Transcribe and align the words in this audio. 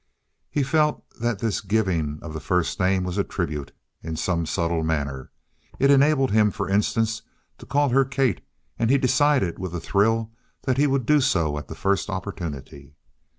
He 0.49 0.63
felt 0.63 1.03
that 1.19 1.37
this 1.37 1.61
giving 1.61 2.17
of 2.23 2.33
the 2.33 2.39
first 2.39 2.79
name 2.79 3.03
was 3.03 3.19
a 3.19 3.23
tribute, 3.23 3.71
in 4.01 4.15
some 4.15 4.47
subtle 4.47 4.83
manner. 4.83 5.29
It 5.77 5.91
enabled 5.91 6.31
him, 6.31 6.49
for 6.49 6.67
instance, 6.67 7.21
to 7.59 7.67
call 7.67 7.89
her 7.89 8.03
Kate, 8.03 8.41
and 8.79 8.89
he 8.89 8.97
decided 8.97 9.59
with 9.59 9.75
a 9.75 9.79
thrill 9.79 10.31
that 10.63 10.77
he 10.77 10.87
would 10.87 11.05
do 11.05 11.21
so 11.21 11.55
at 11.59 11.67
the 11.67 11.75
first 11.75 12.09
opportunity. 12.09 12.95